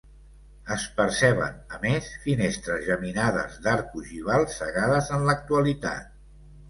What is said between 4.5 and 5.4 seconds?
cegades en